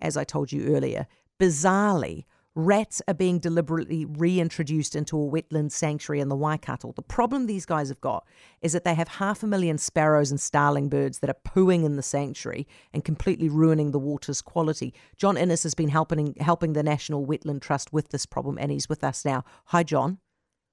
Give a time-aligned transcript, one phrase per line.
[0.00, 1.06] as I told you earlier,
[1.38, 2.24] bizarrely,
[2.56, 6.92] rats are being deliberately reintroduced into a wetland sanctuary in the Waikato.
[6.92, 8.26] The problem these guys have got
[8.62, 11.96] is that they have half a million sparrows and starling birds that are pooing in
[11.96, 14.94] the sanctuary and completely ruining the water's quality.
[15.18, 18.88] John Innes has been helping helping the National Wetland Trust with this problem, and he's
[18.88, 19.44] with us now.
[19.66, 20.18] Hi, John.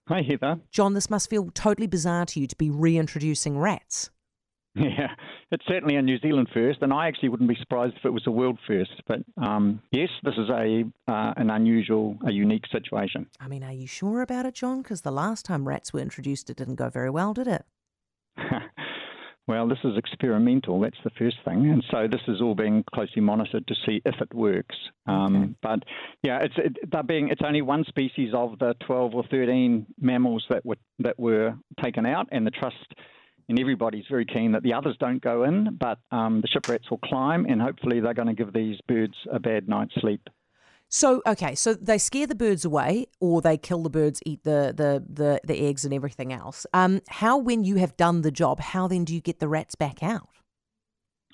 [0.07, 0.59] Hi, Heather.
[0.71, 4.09] John, this must feel totally bizarre to you to be reintroducing rats.
[4.83, 5.09] Yeah,
[5.51, 8.23] it's certainly a New Zealand first, and I actually wouldn't be surprised if it was
[8.25, 9.03] a world first.
[9.07, 13.27] But um, yes, this is a uh, an unusual, a unique situation.
[13.39, 14.81] I mean, are you sure about it, John?
[14.81, 17.65] Because the last time rats were introduced, it didn't go very well, did it?
[19.47, 20.79] well, this is experimental.
[20.81, 24.15] That's the first thing, and so this is all being closely monitored to see if
[24.21, 24.75] it works.
[25.05, 25.53] Um, okay.
[25.61, 25.79] But
[26.23, 30.43] yeah, it's it, they're being it's only one species of the twelve or thirteen mammals
[30.49, 31.53] that were that were
[31.83, 32.95] taken out, and the trust
[33.49, 36.89] and everybody's very keen that the others don't go in, but um, the ship rats
[36.89, 40.29] will climb, and hopefully they're going to give these birds a bad night's sleep.
[40.89, 44.73] So okay, so they scare the birds away, or they kill the birds, eat the
[44.75, 46.67] the the, the eggs and everything else.
[46.71, 49.73] Um, how, when you have done the job, how then do you get the rats
[49.73, 50.29] back out?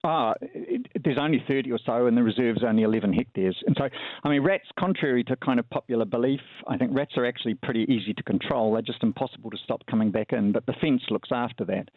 [0.03, 3.57] Ah, it, there's only 30 or so, and the reserve's only 11 hectares.
[3.67, 3.89] And so,
[4.23, 7.85] I mean, rats, contrary to kind of popular belief, I think rats are actually pretty
[7.89, 8.73] easy to control.
[8.73, 11.89] They're just impossible to stop coming back in, but the fence looks after that.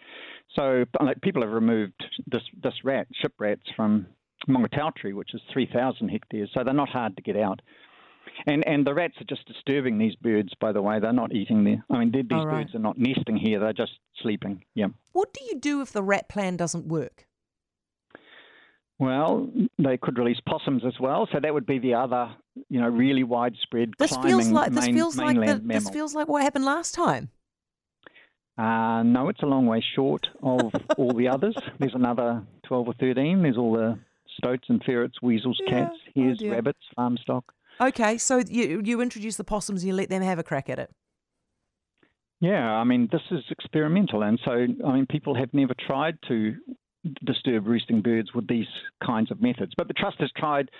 [0.56, 4.06] So, like, people have removed this this rat, ship rats, from
[4.48, 7.60] Maungatautari, which is 3,000 hectares, so they're not hard to get out.
[8.46, 10.52] And and the rats are just disturbing these birds.
[10.60, 11.84] By the way, they're not eating there.
[11.90, 12.62] I mean, these right.
[12.62, 13.92] birds are not nesting here; they're just
[14.22, 14.64] sleeping.
[14.74, 14.88] Yeah.
[15.12, 17.26] What do you do if the rat plan doesn't work?
[19.02, 19.50] Well,
[19.80, 22.32] they could release possums as well, so that would be the other,
[22.68, 23.94] you know, really widespread.
[23.98, 27.28] This feels like this feels like the, this feels like what happened last time.
[28.56, 31.56] Uh, no, it's a long way short of all the others.
[31.80, 33.42] There's another twelve or thirteen.
[33.42, 33.98] There's all the
[34.38, 37.52] stoats and ferrets, weasels, yeah, cats, hares, oh rabbits, farm stock.
[37.80, 40.78] Okay, so you you introduce the possums and you let them have a crack at
[40.78, 40.90] it.
[42.38, 46.54] Yeah, I mean this is experimental, and so I mean people have never tried to
[47.24, 48.66] disturb roosting birds with these
[49.04, 49.72] kinds of methods.
[49.76, 50.70] But the trust has tried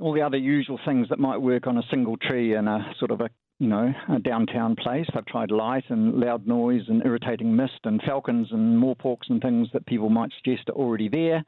[0.00, 3.10] all the other usual things that might work on a single tree in a sort
[3.10, 5.06] of a you know a downtown place.
[5.14, 9.68] They've tried light and loud noise and irritating mist and falcons and moreporks and things
[9.72, 11.44] that people might suggest are already there,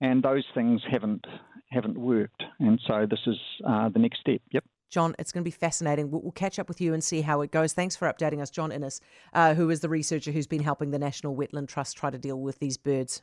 [0.00, 1.24] and those things haven't
[1.70, 2.42] haven't worked.
[2.58, 3.36] And so this is
[3.66, 4.40] uh, the next step.
[4.50, 4.64] Yep.
[4.90, 6.10] John, it's going to be fascinating.
[6.10, 7.72] We'll, we'll, catch up with you and see how it goes.
[7.72, 9.00] Thanks for updating us, John Innes,
[9.32, 12.40] uh, who is the researcher who's been helping the National Wetland Trust try to deal
[12.40, 13.22] with these birds